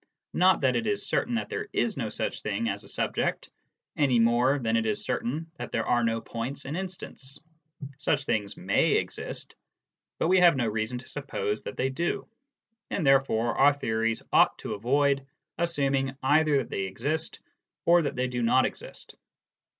Not 0.33 0.61
that 0.61 0.75
it 0.75 0.87
is 0.87 1.05
certain 1.05 1.35
that 1.35 1.49
there 1.49 1.67
is 1.73 1.95
no 1.95 2.09
such 2.09 2.41
thing 2.41 2.69
as 2.69 2.83
a" 2.83 2.89
subject," 2.99 3.51
any 3.95 4.17
more 4.17 4.57
than 4.57 4.75
it 4.75 4.87
is 4.87 5.05
certain 5.05 5.51
that 5.57 5.71
there 5.71 5.85
are 5.85 6.03
no 6.03 6.19
points 6.19 6.65
and 6.65 6.75
instants. 6.75 7.39
Such 7.99 8.23
things 8.25 8.57
may 8.57 8.93
exist, 8.93 9.53
but 10.17 10.27
we 10.27 10.39
have 10.39 10.55
no 10.55 10.65
reason 10.65 10.97
to 10.97 11.07
suppose 11.07 11.61
that 11.61 11.77
they 11.77 11.89
do, 11.89 12.27
and 12.89 13.05
therefore 13.05 13.55
our 13.55 13.75
theories 13.75 14.23
ought 14.33 14.57
to 14.57 14.73
avoid 14.73 15.23
assuming 15.59 16.17
either 16.23 16.57
that 16.63 16.69
they 16.71 16.81
exist 16.85 17.39
or 17.85 18.01
that 18.01 18.15
they 18.15 18.25
do 18.27 18.41
not 18.41 18.65
exist. 18.65 19.13